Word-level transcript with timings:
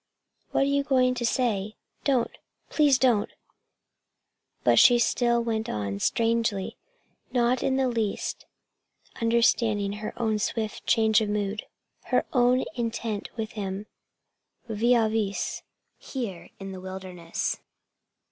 "What 0.49 0.63
are 0.63 0.65
you 0.65 0.83
going 0.83 1.13
to 1.13 1.25
say? 1.27 1.75
Don't! 2.05 2.31
Oh, 2.35 2.39
please 2.71 2.97
don't!" 2.97 3.29
But 4.63 4.79
she 4.79 4.97
still 4.97 5.43
went 5.43 5.69
on, 5.69 5.99
strangely, 5.99 6.75
not 7.31 7.61
in 7.61 7.75
the 7.77 7.87
least 7.87 8.47
understanding 9.21 9.93
her 9.93 10.19
own 10.19 10.39
swift 10.39 10.87
change 10.87 11.21
of 11.21 11.29
mood, 11.29 11.67
her 12.05 12.25
own 12.33 12.65
intent 12.73 13.29
with 13.37 13.51
him, 13.51 13.85
vis 14.67 14.89
à 14.95 15.07
vis, 15.11 15.61
here 15.99 16.49
in 16.59 16.71
the 16.71 16.81
wilderness. 16.81 17.59